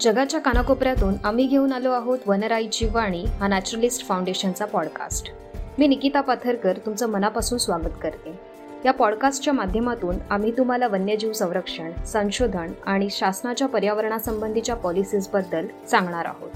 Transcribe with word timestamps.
जगाच्या 0.00 0.40
कानाकोपऱ्यातून 0.40 1.14
आम्ही 1.24 1.46
घेऊन 1.46 1.72
आलो 1.72 1.90
आहोत 1.92 2.18
वनराईची 2.26 2.86
वाणी 2.86 3.24
हा 3.24 3.48
नॅचरलिस्ट 3.48 4.06
फाउंडेशनचा 4.06 4.64
पॉडकास्ट 4.64 5.30
मी 5.78 5.86
निकिता 5.86 6.20
पाथरकर 6.20 6.78
तुमचं 6.86 7.08
मनापासून 7.08 7.58
स्वागत 7.58 7.96
करते. 8.02 8.38
या 8.84 8.92
पॉडकास्टच्या 8.92 9.54
माध्यमातून 9.54 10.16
आम्ही 10.30 10.52
तुम्हाला 10.58 10.88
वन्यजीव 10.88 11.32
संरक्षण 11.32 11.92
संशोधन 12.06 12.72
आणि 12.86 13.08
शासनाच्या 13.10 13.68
पर्यावरणासंबंधीच्या 13.68 14.74
पॉलिसीजबद्दल 14.74 15.66
सांगणार 15.90 16.24
आहोत. 16.24 16.50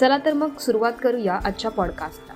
चला 0.00 0.18
तर 0.24 0.32
मग 0.32 0.58
सुरुवात 0.58 0.92
करूया 1.02 1.38
आजच्या 1.44 1.70
पॉडकास्टला 1.70 2.34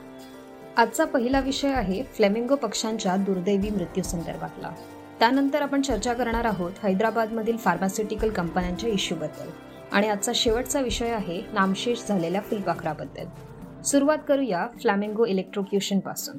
आजचा 0.76 1.04
पहिला 1.04 1.40
विषय 1.40 1.68
आहे 1.68 2.02
फ्लेमिंगो 2.02 2.54
पक्ष्यांच्या 2.54 3.16
दुर्दैवी 3.16 3.70
मृत्यूसंदर्भातला 3.70 4.70
त्यानंतर 5.18 5.62
आपण 5.62 5.82
चर्चा 5.82 6.12
करणार 6.12 6.44
आहोत 6.44 6.72
हैदराबादमधील 6.82 7.56
फार्मास्युटिकल 7.56 8.30
कंपन्यांच्या 8.30 8.90
इश्यूबद्दल 8.90 9.65
आणि 9.92 10.08
आजचा 10.08 10.32
शेवटचा 10.34 10.80
विषय 10.80 11.10
आहे 11.10 11.42
नामशेष 11.52 11.98
झालेल्या 12.08 12.40
फुलपाखराबद्दल. 12.40 13.82
सुरुवात 13.82 14.18
करूया 14.28 14.66
फ्लॅमिंगो 14.80 15.26
इलेक्ट्रोक्युशनपासून 15.26 16.36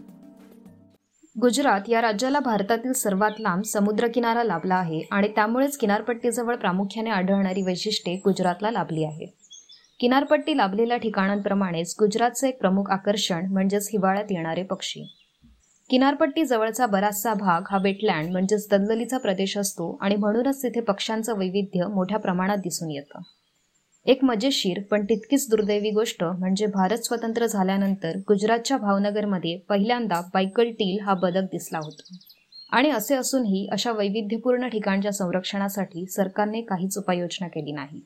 गुजरात 1.42 1.82
या 1.88 2.02
राज्याला 2.02 2.40
भारतातील 2.40 2.94
सर्वात 2.94 3.32
लांब 3.40 3.64
समुद्रकिनारा 3.64 4.44
लाभला 4.44 4.76
आहे 4.76 5.02
आणि 5.12 5.28
त्यामुळेच 5.28 5.78
किनारपट्टीजवळ 5.78 6.56
प्रामुख्याने 6.56 7.10
आढळणारी 7.10 7.62
वैशिष्ट्ये 7.62 8.16
गुजरातला 8.16 8.72
लाभली 8.72 9.04
आहेत. 9.04 9.28
किनारपट्टी 10.00 10.58
लाभलेल्या 10.58 10.98
ठिकाणांप्रमाणेच 10.98 11.95
गुजरातचं 12.00 12.48
एक 12.48 12.59
प्रमुख 12.59 12.90
आकर्षण 12.90 13.45
म्हणजेच 13.52 13.90
हिवाळ्यात 13.94 14.26
येणारे 14.30 14.64
पक्षी. 14.64 15.16
किनारपट्टी 15.90 16.46
जवळचा 16.46 16.86
बराचसा 16.86 17.34
भाग 17.34 17.62
हा 17.72 17.77
वेटलँड 17.84 18.32
म्हणजेच 18.32 18.68
दलदलीचा 18.72 19.18
प्रदेश 19.18 19.58
असतो 19.58 19.98
आणि 20.02 20.16
म्हणूनच 20.16 20.64
तिथे 20.64 20.80
पक्ष्यांचं 20.80 21.38
वैविध्य 21.38 21.88
मोठ्या 21.88 22.20
प्रमाणात 22.20 22.58
दिसून 22.58 22.91
येतं. 22.91 23.22
एक 24.06 24.23
मजेशीर 24.23 24.81
पण 24.92 25.03
तितकीच 25.03 25.50
दुर्दैवी 25.50 25.89
गोष्ट 25.89 26.23
म्हणजे 26.23 26.66
भारत 26.66 26.98
स्वतंत्र 26.98 27.45
झाल्यानंतर 27.45 28.17
गुजरातच्या 28.17 28.78
भावनगरमध्ये 28.78 29.58
पहिल्यांदा 29.58 30.22
बायकल 30.34 30.72
टील 30.72 31.00
हा 31.00 31.14
बदक 31.14 31.42
दिसला 31.42 31.78
होता. 31.78 32.16
आणि 32.72 32.89
असे 32.89 33.16
असूनही 33.16 33.67
अशा 33.72 33.92
वैविध्यपूर्ण 33.92 34.67
ठिकाणच्या 34.67 35.11
संरक्षणासाठी 35.11 36.06
सरकारने 36.06 36.61
काहीच 36.61 36.98
उपाययोजना 36.98 37.48
केली 37.48 37.72
नाही. 37.72 38.02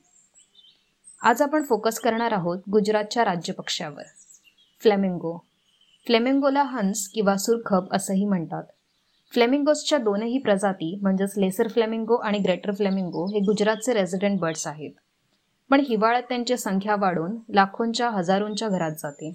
आज 1.23 1.41
आपण 1.41 1.63
फोकस 1.63 1.99
करणार 1.99 2.31
आहोत 2.31 2.57
गुजरातच्या 2.71 3.25
राज्यपक्षावर. 3.25 4.03
फ्लेमिंगो 4.81 5.50
फ्लेमिंगोला 6.07 6.63
हंस 6.63 7.07
किंवा 7.07 7.37
सुरखब 7.37 7.87
असंही 7.91 8.25
म्हणतात. 8.25 8.63
फ्लेमिंगोसच्या 9.33 9.97
दोनही 9.97 10.37
प्रजाती 10.37 10.99
म्हणजेच 11.01 11.33
लेसर 11.37 11.67
फ्लेमिंगो 11.67 12.15
आणि 12.15 12.39
ग्रेटर 12.39 12.71
फ्लेमिंगो 12.71 13.25
हे 13.25 13.39
गुजरातचे 13.39 13.93
रेझिडेंट 13.93 14.39
बर्ड्स 14.39 14.67
आहेत. 14.67 14.91
पण 15.69 15.79
हिवाळ्यात 15.79 16.23
त्यांची 16.23 16.57
संख्या 16.57 16.95
वाढून 16.95 17.35
लाखोंच्या 17.49 18.09
हजारोंच्या 18.09 18.69
घरात 18.69 18.91
जाते. 18.91 19.33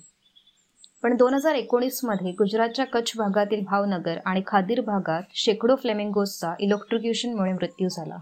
पण 1.02 1.16
दोन 1.16 1.34
हजार 1.34 1.54
एकोणीसमध्ये 1.54 2.32
गुजरातच्या 2.32 2.84
कच्छ 2.84 3.12
भागातील 3.16 3.64
भावनगर 3.64 4.18
आणि 4.26 4.42
खादीर 4.46 4.80
भागात 4.80 5.22
शेकडो 5.34 5.76
फ्लेमिंगोसचा 5.76 6.54
इलेक्ट्रिक्युशनमुळे 6.60 7.52
मृत्यू 7.52 7.88
झाला. 7.88 8.16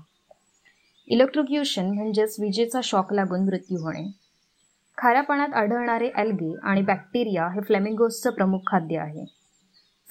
इलेक्ट्रिक्युशन 1.06 1.86
म्हणजेच 1.86 2.36
विजेचा 2.41 2.81
शॉक 2.84 3.12
लागून 3.12 3.45
मृत्यू 3.45 3.83
होणे. 3.83 4.23
खाऱ्या 4.98 5.23
पाण्यात 5.23 5.55
आढळणारे 5.55 6.11
ॲल्गे 6.14 6.55
आणि 6.62 6.83
बॅक्टेरिया 6.83 7.48
हे 7.48 7.61
फ्लेमिंगोजचं 7.61 8.31
प्रमुख 8.31 8.59
खाद्य 8.67 8.98
आहे. 8.98 9.25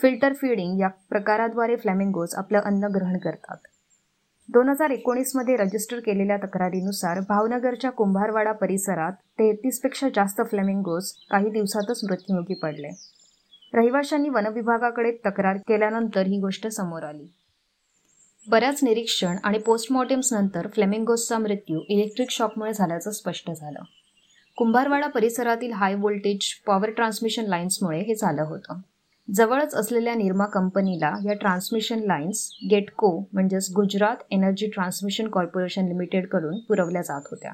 फिल्टर 0.02 0.34
फीडिंग 0.34 0.80
या 0.80 0.88
प्रकाराद्वारे 0.88 1.76
फ्लेमिंगोज 1.76 2.36
आपलं 2.36 2.60
अन्न 2.60 2.84
ग्रहण 2.84 3.18
करतात. 3.18 3.58
दोन 4.50 4.70
हजार 4.70 4.90
एकोणीसमध्ये 4.90 5.56
रजिस्टर 5.56 6.00
केलेल्या 6.00 6.38
तक्रारीनुसार 6.38 7.20
भावनगरच्या 7.20 7.92
कुंभारवाडा 7.92 8.52
परिसरात 8.52 9.12
तेहतीसपेक्षा 9.40 10.10
जास्त 10.16 10.42
फ्लेमिंगोज 10.42 11.12
काही 11.32 11.50
दिवसातच 11.50 12.04
मृत्युमुखी 12.04 12.54
पडले. 12.54 12.90
रहिवाशांनी 13.74 14.30
वनविभागाकडे 14.30 15.12
तक्रार 15.26 15.58
केल्यानंतर 15.58 16.22
ही 16.22 16.40
गोष्ट 16.40 16.68
समोर 16.68 17.04
आली. 17.04 17.28
बऱ्याच 18.48 18.84
निरीक्षण 18.84 19.36
आणि 19.44 19.58
पोस्टमॉर्टेम्सनंतर 19.58 20.68
फ्लेमिंगोजचा 20.68 21.38
मृत्यू 21.38 21.82
इलेक्ट्रिक 21.90 22.30
शॉकमुळे 22.30 22.74
झाल्याचं 22.74 23.12
स्पष्ट 23.12 23.52
झालं. 23.52 23.84
कुंभारवाडा 24.56 25.08
परिसरातील 25.08 25.72
हाय 25.72 25.96
व्होल्टेज 25.96 26.40
पॉवर 26.68 26.90
ट्रान्समिशन 26.90 27.46
लाईन्समुळे 27.46 28.00
हे 28.00 28.16
झालं 28.16 28.42
होतं. 28.42 28.80
जवळच 29.34 29.76
असलेल्या 29.76 30.16
निर्मा 30.16 30.46
कंपनीला 30.46 31.14
या 31.26 31.34
ट्रान्समिशन 31.34 32.00
लाईन्स 32.00 32.58
गेटको 32.72 33.20
म्हणजेच 33.34 33.72
गुजरात 33.76 34.16
एनर्जी 34.32 34.68
ट्रान्समिशन 34.68 35.28
कॉर्पोरेशन 35.28 35.86
लिमिटेडकडून 35.86 36.60
पुरवल्या 36.60 37.02
जात 37.02 37.22
होत्या. 37.32 37.52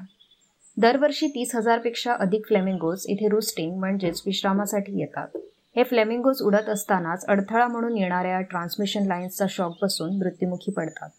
दरवर्षी 0.76 1.28
तीस 1.28 1.56
हजारपेक्षा 1.56 2.12
अधिक 2.12 2.46
फ्लेमिंगोज 2.46 3.06
इथे 3.08 3.28
रुस्टिंग 3.28 3.78
म्हणजेच 3.78 4.22
विश्रामासाठी 4.26 5.00
येतात. 5.00 5.28
हे 5.76 5.82
फ्लेमिंगोज 5.82 6.42
उडत 6.42 6.68
असतानाच 6.68 7.26
अडथळा 7.26 7.66
म्हणून 7.66 7.96
येणाऱ्या 7.96 8.40
ट्रान्समिशन 8.40 9.06
लाईन्सचा 9.06 9.46
शॉक 9.48 9.76
बसून 9.82 10.16
मृत्युमुखी 10.18 10.72
पडतात. 10.72 11.10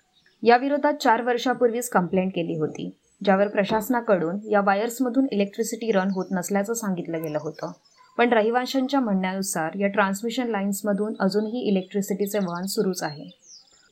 याविरोधात 0.43 0.93
चार 0.93 1.21
वर्षापूर्वीच 1.21 1.89
कंप्लेंट 1.89 2.31
केली 2.35 2.59
होती. 2.59 2.97
ज्यावर 3.25 3.47
प्रशासनाकडून 3.47 4.37
या 4.51 4.61
वायर्समधून 4.61 5.27
इलेक्ट्रिसिटी 5.31 5.91
रन 5.91 6.09
होत 6.11 6.25
नसल्याचं 6.31 6.73
सांगितलं 6.73 7.23
गेलं 7.23 7.37
होतं. 7.41 7.71
पण 8.17 8.33
रहिवाशांच्या 8.33 8.99
म्हणण्यानुसार 8.99 9.71
या 9.75 9.87
ट्रान्समिशन 9.87 10.47
लाईन्समधून 10.47 11.13
अजूनही 11.19 11.59
इलेक्ट्रिसिटीचे 11.59 12.39
वहन 12.39 12.65
सुरूच 12.65 13.03
आहे. 13.03 13.29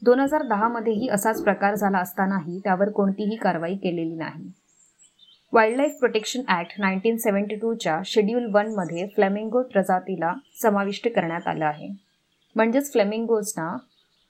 दोन 0.03 0.19
हजार 0.19 0.41
दहामध्येही 0.41 1.09
असाच 1.09 1.43
प्रकार 1.43 1.75
झाला 1.75 1.97
असतानाही 1.97 2.59
त्यावर 2.59 2.89
कोणतीही 2.89 3.35
कारवाई 3.35 3.75
केलेली 3.75 4.15
नाही. 4.15 4.51
Wildlife 5.53 5.91
protection 5.99 6.41
act 6.47 6.71
nineteen 6.79 7.17
seventy 7.17 7.55
टूच्या 7.55 8.01
schedule 8.05 8.45
वनमध्ये 8.53 9.07
फ्लेमिंगो 9.07 9.61
प्रजातीला 9.61 10.33
समाविष्ट 10.61 11.07
करण्यात 11.07 11.47
आलं 11.47 11.65
आहे. 11.65 11.89
म्हणजेच 12.55 12.91
फ्लेमिंगोजना 12.91 13.77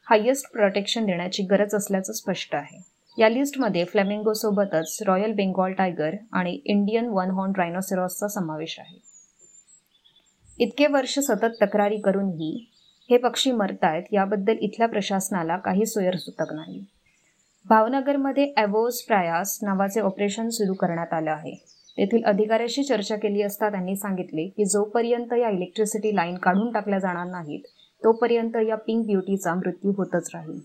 हायेस्ट 0.09 0.51
प्रोटेक्शन 0.51 1.05
देण्याची 1.05 1.43
गरज 1.43 1.75
असल्याचं 1.75 2.13
स्पष्ट 2.13 2.55
आहे. 2.55 2.88
या 3.17 3.29
लिस्टमध्ये 3.29 3.83
फ्लेमिंगोसोबतच 3.85 4.97
रॉयल 5.07 5.31
बेंगॉल 5.31 5.71
टायगर 5.71 6.15
आणि 6.31 6.51
इंडियन 6.65 7.07
वन 7.07 7.31
हॉर्न 7.31 7.51
रायनोसेरॉसचा 7.57 8.27
समावेश 8.27 8.75
आहे. 8.79 8.97
इतके 10.59 10.87
वर्ष 10.87 11.17
सतत 11.19 11.61
तक्रारी 11.61 11.97
करूनही 11.97 12.53
हे 13.09 13.17
पक्षी 13.17 13.51
मरतायत 13.51 14.03
याबद्दल 14.11 14.57
इथल्या 14.61 14.87
प्रशासनाला 14.87 15.57
काही 15.57 15.85
सुतक 15.85 16.53
नाही. 16.53 16.83
भावनगरमध्ये 17.65 18.53
ॲवोस 18.57 19.01
प्रयास 19.01 19.57
नावाचे 19.63 20.01
ऑपरेशन 20.01 20.49
सुरू 20.49 20.73
करण्यात 20.73 21.13
आलं 21.13 21.31
आहे. 21.31 21.55
तेथील 21.97 22.23
अधिकाऱ्याशी 22.23 22.83
चर्चा 22.83 23.15
केली 23.15 23.41
असता 23.41 23.69
त्यांनी 23.69 23.95
सांगितले 23.95 24.47
की 24.47 24.65
जोपर्यंत 24.65 25.33
या 25.33 25.49
इलेक्ट्रिसिटी 25.49 26.15
लाईन 26.15 26.35
काढून 26.37 26.71
टाकल्या 26.71 26.99
जाणार 26.99 27.25
नाहीत 27.25 27.67
तोपर्यंत 28.03 28.57
या 28.67 28.75
पिंक 28.77 29.05
ब्युटीचा 29.05 29.55
मृत्यू 29.55 29.91
होतच 29.97 30.29
राहील. 30.33 30.59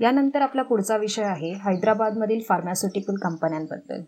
यानंतर 0.00 0.42
आपला 0.42 0.62
पुढचा 0.62 0.96
विषय 0.96 1.22
आहे 1.22 1.52
हैदराबादमधील 1.64 2.40
फार्मास्युटिकल 2.48 3.16
कंपन्यांबद्दल 3.22 4.02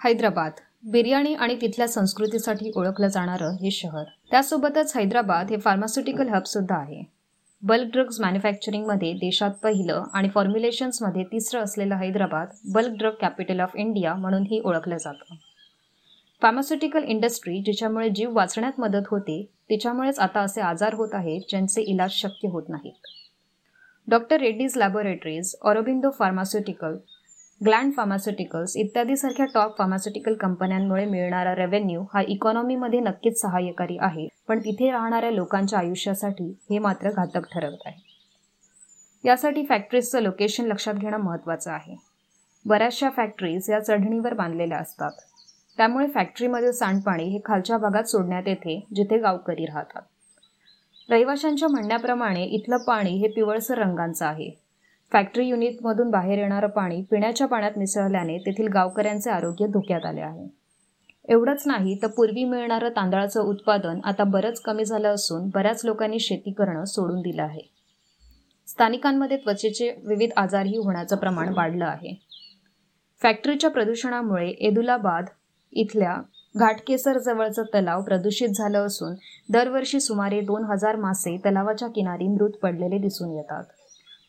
हैदराबाद 0.00 0.60
बिर्याणी 0.84 1.34
आणि 1.34 1.56
तिथल्या 1.60 1.86
संस्कृतीसाठी 1.88 2.70
ओळखलं 2.76 3.08
जाणारं 3.08 3.56
हे 3.62 3.70
शहर. 3.70 4.04
त्यासोबतच 4.30 4.96
हैदराबाद 4.96 5.50
हे 5.50 5.56
फार्मास्युटिकल 5.56 6.28
हब 6.28 6.44
सुद्धा 6.44 6.76
आहे. 6.76 7.02
बल्क 7.62 7.92
ड्रग्ज 7.92 8.20
मॅन्युफॅक्चरिंगमध्ये 8.20 9.12
देशात 9.12 9.50
पहिलं 9.62 10.04
आणि 10.14 10.28
फॉर्म्युलेशन्समध्ये 10.28 11.24
तिसरं 11.24 11.62
असलेलं 11.64 11.96
Hyderabad 11.96 12.48
bulk 12.74 12.96
drug 12.98 13.14
capital 13.20 13.60
of 13.60 13.76
India 13.76 14.14
म्हणूनही 14.14 14.60
ओळखलं 14.64 14.96
जातं. 14.96 15.34
फार्मास्युटिकल 16.42 17.04
इंडस्ट्री 17.04 17.60
जिच्यामुळे 17.66 18.08
जीव 18.08 18.32
वाचण्यात 18.36 18.80
मदत 18.80 19.08
होते 19.10 19.42
तिच्यामुळेच 19.70 20.18
आता 20.18 20.40
असे 20.40 20.60
आजार 20.60 20.94
होत 20.94 21.14
आहेत 21.14 21.42
ज्यांचे 21.50 21.82
इलाज 21.82 22.10
शक्य 22.12 22.48
होत 22.48 22.68
नाहीत. 22.68 23.21
Doctor 24.08 24.40
Reddy's 24.40 24.76
laboratories 24.76 25.54
Aurobindo 25.62 26.10
pharmaceutical 26.10 26.96
gland 27.64 27.92
pharmaceuticals 27.96 28.76
इत्यादीसारख्या 28.76 29.46
टॉप 29.54 29.78
फार्मास्युटिकल 29.78 30.34
कंपन्यांमुळे 30.34 31.04
मिळणारा 31.04 31.54
रेव्हेन्यू 31.54 32.02
हा 32.14 32.22
इकॉनॉमीमध्ये 32.28 33.00
नक्कीच 33.00 33.40
सहाय्यकारी 33.40 33.98
आहे. 34.00 34.28
पण 34.48 34.58
तिथे 34.58 34.90
राहणाऱ्या 34.90 35.30
लोकांच्या 35.30 35.78
आयुष्यासाठी 35.78 36.58
हे 36.70 36.78
मात्र 36.78 37.10
घातक 37.10 37.46
ठरवत 37.52 37.86
आहे. 37.86 38.00
यासाठी 39.24 39.64
फॅक्टरीजचं 39.68 40.20
लोकेशन 40.20 40.64
लक्षात 40.64 40.94
घेणं 40.94 41.16
महत्त्वाचं 41.16 41.70
आहे. 41.70 41.96
बऱ्याचशा 42.66 43.10
फॅक्टरीज 43.10 43.70
या 43.70 43.80
चढणीवर 43.80 44.34
बांधलेल्या 44.34 44.78
असतात. 44.78 45.12
त्यामुळे 45.76 46.06
फॅक्टरीमधील 46.06 46.70
सांडपाणी 46.70 47.24
हे 47.24 47.40
खालच्या 47.44 47.78
भागात 47.78 48.04
सोडण्यात 48.04 48.42
येते 48.46 48.86
जिथे 48.94 49.18
गावकरी 49.18 49.64
राहतात. 49.64 50.02
रहिवाशांच्या 51.12 51.68
म्हणण्याप्रमाणे 51.68 52.44
इथलं 52.44 52.76
पाणी 52.76 53.10
हे 53.10 53.28
पिवळसर 53.28 53.78
रंगांचं 53.78 54.26
आहे. 54.26 54.50
फॅक्टरी 55.12 55.46
युनिटमधून 55.46 56.10
बाहेर 56.10 56.38
येणारं 56.38 56.66
पाणी 56.66 57.02
पिण्याच्या 57.02 57.46
पाण्यात 57.46 57.72
मिसळल्याने 57.76 58.38
तेथील 58.38 58.68
गावकऱ्यांचे 58.68 59.30
आरोग्य 59.30 59.66
धोक्यात 59.66 60.06
आले 60.06 60.20
आहे. 60.20 60.46
एवढंच 61.28 61.62
नाही 61.66 61.98
तर 62.02 62.06
पूर्वी 62.06 62.44
मिळणारं 62.44 62.88
तांदळाचं 62.88 63.40
उत्पादन 63.40 64.00
आता 64.04 64.24
बरंच 64.24 64.60
कमी 64.60 64.84
झालं 64.84 65.08
असून 65.08 65.48
बऱ्याच 65.54 65.84
लोकांनी 65.84 66.18
शेती 66.18 66.52
करणं 66.52 66.84
सोडून 66.84 67.20
दिलं 67.20 67.42
आहे. 67.42 67.70
स्थानिकांमध्ये 68.66 69.36
त्वचेचे 69.36 69.90
विविध 70.04 70.30
आजारही 70.36 70.76
होण्याचं 70.76 71.16
प्रमाण 71.16 71.52
वाढलं 71.56 71.84
आहे. 71.84 72.14
फॅक्टरीच्या 73.22 73.70
प्रदूषणामुळे 73.70 74.48
एदुलाबाद 74.48 75.24
इथल्या 75.72 76.16
घाटकेसर 76.58 77.18
जवळचं 77.18 77.62
तलाव 77.74 78.02
प्रदूषित 78.02 78.48
झालं 78.48 78.86
असून 78.86 79.14
दरवर्षी 79.52 80.00
सुमारे 80.00 80.40
दोन 80.40 80.64
हजार 80.64 80.96
मासे 80.96 81.36
तलावाच्या 81.44 81.88
किनारी 81.88 82.28
मृत 82.28 82.50
पडलेले 82.62 82.98
दिसून 82.98 83.30
येतात. 83.30 83.64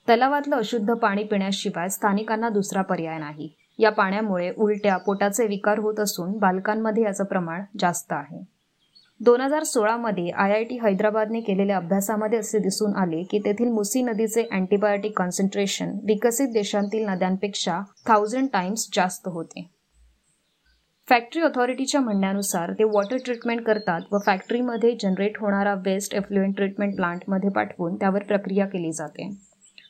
तलावातलं 0.10 0.56
अशुद्ध 0.56 0.94
पाणी 0.94 1.24
पिण्याशिवाय 1.24 1.90
स्थानिकांना 1.90 2.50
दुसरा 2.50 2.82
पर्याय 2.82 3.18
नाही. 3.18 3.50
या 3.80 3.90
पाण्यामुळे 3.90 4.52
उलट्या 4.58 4.98
पोटाचे 4.98 5.48
विकार 5.48 5.80
होत 5.80 6.00
असून 6.00 6.38
बालकांमध्ये 6.38 7.04
याचं 7.04 7.24
प्रमाण 7.24 7.64
जास्त 7.80 8.14
आहे. 8.14 8.44
दोन 9.20 9.42
हजार 9.42 9.64
सोळामध्ये 9.64 10.30
आय 10.30 10.54
आय 10.54 10.64
टी 10.64 10.78
हैदराबादने 10.78 11.42
केलेल्या 11.42 11.78
अभ्यासामध्ये 11.78 12.40
असे 12.40 12.60
दिसून 12.60 12.96
आले 12.96 13.22
की 13.24 13.40
तेथील 13.40 13.72
मुसी 13.72 14.02
नदीचे 14.02 14.44
अँटीबायोटिक 14.52 15.18
कॉन्सन्ट्रेशन 15.18 15.92
विकसित 16.04 16.48
देशांतील 16.48 17.08
नद्यांपेक्षा 17.08 17.80
थाउजंड 18.08 18.48
टाइम्स 18.54 18.90
जास्त 18.94 19.28
होते. 19.28 19.73
फॅक्टरी 21.08 21.42
ऑथॉरिटीच्या 21.42 22.00
म्हणण्यानुसार 22.02 22.72
ते 22.72 22.84
वॉटर 22.84 23.18
ट्रीटमेंट 23.18 23.62
करतात 23.62 24.02
व 24.12 24.18
फॅक्टरीमध्ये 24.26 24.96
जनरेट 25.02 25.38
होणारा 25.40 25.74
वेस्ट 25.76 26.14
एफ्लुएंट 26.16 26.56
ट्रीटमेंट 26.56 26.96
प्लांटमध्ये 26.96 27.50
पाठवून 27.50 27.96
त्यावर 27.96 28.24
प्रक्रिया 28.24 28.66
केली 28.66 28.92
जाते. 28.92 29.30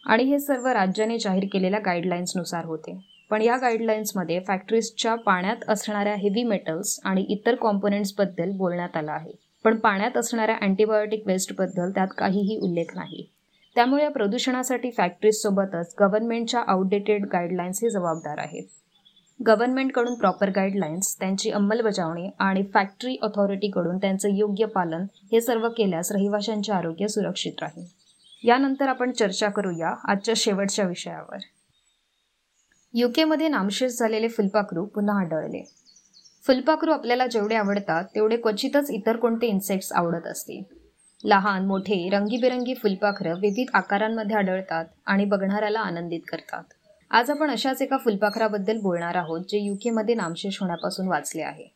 आणि 0.05 0.23
हे 0.23 0.39
सर्व 0.39 0.67
राज्याने 0.67 1.17
जाहीर 1.17 1.45
केलेल्या 1.53 1.79
गाईडलाईन्सनुसार 1.79 2.65
होते. 2.65 2.97
पण 3.31 3.41
या 3.41 3.57
गाईडलाईन्समध्ये 3.57 4.39
फॅक्टरीजच्या 4.47 5.15
पाण्यात 5.15 5.69
असणाऱ्या 5.69 6.15
हेवी 6.15 6.43
मेटल्स 6.43 6.99
आणि 7.05 7.25
इतर 7.29 7.55
कॉम्पोनंट्सबद्दल 7.55 8.51
बोलण्यात 8.51 8.97
आलं 8.97 9.11
आहे. 9.11 9.31
पण 9.65 9.77
पाण्यात 9.77 10.17
असणाऱ्या 10.17 10.55
अँटीबायोटिक 10.61 11.27
वेस्टबद्दल 11.27 11.91
त्यात 11.91 12.07
काहीही 12.17 12.59
उल्लेख 12.63 12.95
नाही. 12.95 13.27
त्यामुळे 13.75 14.03
या 14.03 14.11
प्रदूषणासाठी 14.11 14.91
फॅक्टरीजसोबतच 14.91 15.95
गव्हर्नमेंटच्या 15.99 16.61
आउटडेटेड 16.67 17.25
गाईडलाईन्सही 17.25 17.89
जबाबदार 17.89 18.39
आहेत. 18.39 18.65
गव्हर्नमेंटकडून 19.47 20.13
प्रॉपर 20.15 20.49
गाईडलाईन्स 20.49 21.19
त्यांची 21.19 21.51
अंमलबजावणी 21.51 22.29
आणि 22.39 22.63
फॅक्टरी 22.73 23.17
ऑथॉरिटीकडून 23.21 23.97
त्यांचं 23.97 24.29
योग्य 24.29 24.65
पालन 24.65 25.05
हे 25.31 25.41
सर्व 25.41 25.69
केल्यास 25.69 26.11
रहिवाशांचे 26.11 26.71
आरोग्य 26.71 27.07
सुरक्षित 27.07 27.53
राहील. 27.61 27.85
यानंतर 28.43 28.87
आपण 28.87 29.11
चर्चा 29.11 29.49
करूया 29.49 29.95
आजच्या 30.07 30.33
शेवटच्या 30.37 30.85
विषयावर. 30.85 31.37
युकेमध्ये 32.93 33.47
नामशेष 33.47 33.91
झालेले 33.91 34.27
फुलपाखरू 34.27 34.85
पुन्हा 34.85 35.19
आढळले. 35.19 35.63
फुलपाखरू 36.47 36.91
आपल्याला 36.91 37.27
जेवढे 37.27 37.55
आवडतात 37.55 38.03
तेवढे 38.15 38.37
क्वचितच 38.37 38.89
इतर 38.89 39.15
कोणते 39.15 39.47
इन्सेक्ट्स 39.47 39.91
आवडत 39.91 40.27
असतील. 40.27 40.63
लहान 41.23 41.65
मोठे 41.65 42.09
रंगीबेरंगी 42.11 42.73
फुलपाखरं 42.73 43.39
विविध 43.39 43.67
आकारांमध्ये 43.73 44.35
आढळतात 44.35 44.85
आणि 45.05 45.25
बघणाऱ्याला 45.25 45.79
आनंदित 45.79 46.21
करतात. 46.27 46.63
आज 47.13 47.29
आपण 47.29 47.51
अशाच 47.51 47.81
एका 47.81 47.97
फुलपाखराबद्दल 47.97 48.79
बोलणार 48.81 49.15
आहोत 49.15 49.41
जे 49.49 49.57
युकेमध्ये 49.57 50.15
नामशेष 50.15 50.57
होण्यापासून 50.61 51.07
वाचले 51.07 51.41
आहे. 51.41 51.67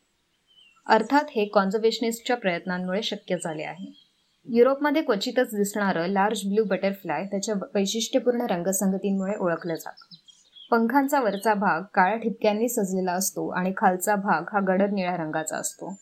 अर्थात 0.88 1.24
हे 1.36 1.46
कॉन्झर्वेशनिस्टच्या 1.46 2.38
प्रयत्नांमुळे 2.38 3.04
शक्य 3.04 3.36
झाले 3.44 3.64
आहे. 3.64 3.92
युरोपमध्ये 4.46 5.02
क्वचितच 5.02 5.56
दिसणारं 5.56 6.08
लार्ज 6.08 6.42
ब्लू 6.46 6.64
बटरफ्लाय 6.64 7.26
त्याच्या 7.26 7.56
वैशिष्ट्यपूर्ण 7.76 8.42
रंगसंगतींमुळे 8.42 9.34
ओळखलं 9.40 9.76
जातं. 9.76 10.16
पंखांचा 10.72 11.20
वरचा 11.20 11.54
भाग 11.54 11.82
काळ्या 11.94 12.18
ठिपक्यांनी 12.18 12.70
सजलेला 12.70 13.12
असतो 13.12 13.50
आणि 13.50 13.74
खालचा 13.78 14.16
भाग 14.16 14.44
हा 14.54 14.60
गडद 14.68 14.94
निळ्या 14.94 15.18
रंगाचा 15.18 15.58
असतो. 15.58 15.98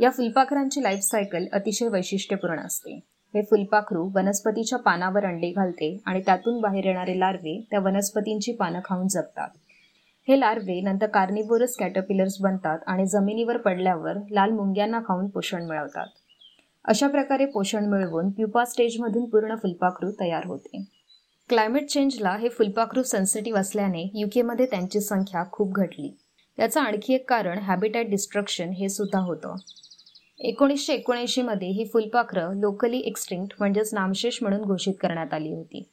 या 0.00 0.10
फुलपाखरांची 0.10 0.82
लाईफ 0.82 1.00
सायकल 1.00 1.44
अतिशय 1.52 1.88
वैशिष्ट्यपूर्ण 1.88 2.60
असते. 2.60 3.00
हे 3.34 3.42
फुलपाखरू 3.42 4.10
वनस्पतीच्या 4.14 4.78
पानावर 4.78 5.24
अंडे 5.24 5.50
घालते 5.50 6.00
आणि 6.06 6.20
त्यातून 6.20 6.60
बाहेर 6.60 6.84
येणारे 6.84 7.20
लार्वे 7.20 7.64
त्या 7.70 7.80
वनस्पतींची 7.80 8.52
पानं 8.52 8.80
खाऊन 8.84 9.08
जगतात. 9.08 9.48
हे 10.28 10.40
लार्वे 10.40 10.80
नंतर 10.80 11.06
कार्निवोरस 11.06 11.76
कॅटरपिलर्स 11.76 12.40
बनतात 12.40 12.78
आणि 12.86 13.06
जमिनीवर 13.06 13.56
पडल्यावर 13.56 14.12
लाल 14.30 14.50
मुंग्यांना 14.50 15.00
खाऊन 15.00 15.28
पोषण 15.28 15.64
मिळवतात. 15.64 16.06
अशा 16.84 17.08
प्रकारे 17.08 17.46
पोषण 17.46 17.84
मिळवून 17.84 18.30
प्युपा 18.30 18.64
स्टेजमधून 18.64 19.24
पूर्ण 19.24 19.54
फुलपाखरू 19.54 20.10
तयार 20.20 20.46
होते. 20.46 20.84
क्लायमेट 21.48 21.88
चेंजला 21.88 22.36
हे 22.36 22.48
फुलपाखरू 22.48 23.02
सेन्सिटिव्ह 23.02 23.60
असल्याने 23.60 24.10
युकेमध्ये 24.14 24.66
त्यांची 24.66 25.00
संख्या 25.00 25.44
खूप 25.52 25.72
घटली. 25.72 26.16
याचं 26.58 26.80
आणखी 26.80 27.14
एक 27.14 27.30
कारण 27.30 27.58
हॅबिटॅट 27.58 28.06
डिस्ट्रक्शन 28.06 28.68
हे 28.68 28.88
सुद्धा 28.88 29.18
होतं. 29.18 29.54
एकोणीसशे 30.44 30.94
एकोणऐंशीमध्ये 30.94 31.68
ही 31.68 31.84
फुलपाखरं 31.92 32.60
लोकली 32.60 32.98
एक्स्टिंक्ट 32.98 33.56
म्हणजेच 33.58 33.94
नामशेष 33.94 34.38
म्हणून 34.42 34.62
घोषित 34.62 34.94
करण्यात 35.00 35.34
आली 35.34 35.52
होती. 35.52 35.88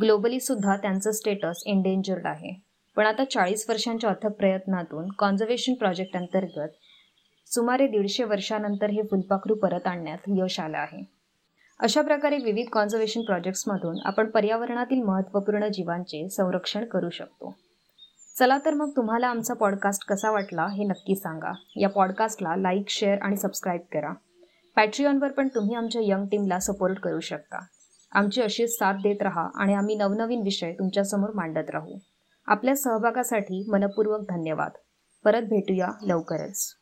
ग्लोबली 0.00 0.40
सुद्धा 0.40 0.76
त्यांचं 0.76 1.10
स्टेटस 1.10 1.62
एंडेंजर्ड 1.66 2.26
आहे. 2.26 2.60
पण 2.96 3.06
आता 3.06 3.24
चाळीस 3.24 3.66
वर्षांच्या 3.68 4.10
अथक 4.10 4.26
प्रयत्नातून 4.26 5.08
कॉन्झर्वेशन 5.08 5.74
प्रोजेक्ट 5.74 6.16
अंतर्गत 6.16 6.68
सुमारे 7.46 7.86
दीडशे 7.86 8.24
वर्षानंतर 8.24 8.90
हे 8.90 9.02
फुलपाखरू 9.02 9.54
परत 9.54 9.86
आणण्यात 9.86 10.18
यश 10.28 10.60
आलं 10.60 10.78
आहे. 10.78 11.04
अशा 11.80 12.02
प्रकारे 12.02 12.36
विविध 12.36 12.66
कॉन्झर्वेशन 12.66 13.22
प्रोजेक्ट्समधून 13.22 13.96
आपण 14.04 14.30
पर्यावरणातील 14.30 15.02
महत्त्वपूर्ण 15.02 15.68
जीवांचे 15.68 16.28
संरक्षण 16.28 16.84
करू 16.84 17.10
शकतो. 17.10 17.54
चला 18.38 18.58
तर 18.64 18.74
मग 18.74 18.90
तुम्हाला 18.96 19.26
आमचा 19.26 19.54
पॉडकास्ट 19.54 20.04
कसा 20.06 20.30
वाटला 20.30 20.66
हे 20.66 20.84
नक्की 20.84 21.14
सांगा. 21.14 21.52
या 21.76 21.88
पॉडकास्टला 21.88 22.56
लाईक 22.56 22.88
शेअर 22.88 23.18
आणि 23.22 23.36
सबस्क्राईब 23.36 23.80
करा. 23.92 24.12
पॅट्रियॉनवर 24.76 25.32
पण 25.32 25.48
तुम्ही 25.48 25.76
आमच्या 25.76 26.02
यंग 26.04 26.26
टीमला 26.26 26.58
सपोर्ट 26.58 27.00
करू 27.00 27.20
शकता. 27.20 27.64
आमची 28.12 28.42
अशीच 28.42 28.78
साथ 28.78 28.94
देत 28.94 29.22
राहा 29.22 29.48
आणि 29.54 29.74
आम्ही 29.74 29.94
नवनवीन 29.94 30.42
विषय 30.42 30.72
तुमच्यासमोर 30.72 31.30
मांडत 31.34 31.70
राहू. 31.70 31.98
आपल्या 32.46 32.76
सहभागासाठी 32.76 33.66
मनपूर्वक 33.68 34.20
धन्यवाद. 34.20 34.70
परत 35.24 35.42
भेटूया 35.42 35.88
लवकरच. 36.02 36.79